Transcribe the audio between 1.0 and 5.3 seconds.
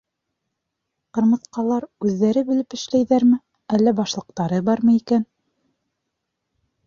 Ҡырмыҫҡалар үҙҙәре белеп эшләйҙәрме, әллә башлыҡтары бармы икән?